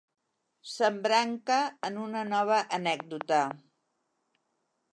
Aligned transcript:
S'embranca 0.75 1.57
en 1.89 1.99
una 2.05 2.23
nova 2.31 2.57
anècdota. 2.81 3.43